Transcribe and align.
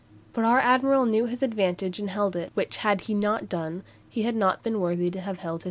But 0.33 0.45
our 0.45 0.57
admiral 0.57 1.05
knew 1.05 1.27
his 1.27 1.43
advantage 1.43 1.99
and 1.99 2.09
held 2.09 2.35
it; 2.35 2.49
which 2.55 2.77
had 2.77 3.01
he 3.01 3.13
not 3.13 3.47
done, 3.47 3.83
he 4.09 4.23
had 4.23 4.35
not 4.35 4.63
been 4.63 4.79
worthy 4.79 5.11
to 5.11 5.21
have 5.21 5.37
held 5.37 5.57
his 5.57 5.59
head." 5.59 5.59